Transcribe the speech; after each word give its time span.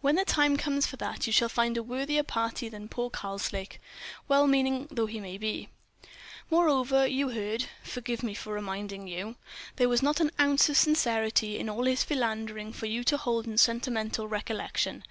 "When 0.00 0.16
the 0.16 0.24
time 0.24 0.56
comes 0.56 0.88
for 0.88 0.96
that, 0.96 1.28
you 1.28 1.32
shall 1.32 1.48
find 1.48 1.76
a 1.76 1.84
worthier 1.84 2.24
parti 2.24 2.68
than 2.68 2.88
poor 2.88 3.10
Karslake, 3.10 3.80
well 4.26 4.48
meaning 4.48 4.88
though 4.90 5.06
he 5.06 5.20
may 5.20 5.38
be. 5.38 5.68
Moreover, 6.50 7.06
you 7.06 7.28
heard—forgive 7.28 8.24
me 8.24 8.34
for 8.34 8.52
reminding 8.52 9.06
you—there 9.06 9.88
was 9.88 10.02
not 10.02 10.18
an 10.18 10.32
ounce 10.40 10.68
of 10.68 10.76
sincerity 10.76 11.60
in 11.60 11.68
all 11.68 11.84
his 11.84 12.02
philandering 12.02 12.72
for 12.72 12.86
you 12.86 13.04
to 13.04 13.16
hold 13.16 13.46
in 13.46 13.56
sentimental 13.56 14.26
recollection. 14.26 15.04